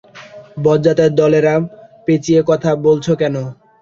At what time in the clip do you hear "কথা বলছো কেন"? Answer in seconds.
2.49-3.35